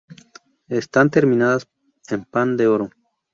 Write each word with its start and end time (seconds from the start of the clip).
Están 0.69 1.11
terminadas 1.11 1.67
en 2.09 2.25
pan 2.25 2.57
de 2.57 2.65
oro. 2.67 2.89